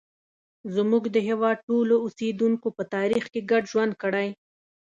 زموږ 0.75 1.03
د 1.15 1.17
هېواد 1.27 1.57
ټولو 1.67 1.95
اوسیدونکو 2.05 2.67
په 2.77 2.83
تاریخ 2.95 3.23
کې 3.33 3.41
ګډ 3.51 3.63
ژوند 3.71 3.93
کړی. 4.01 4.27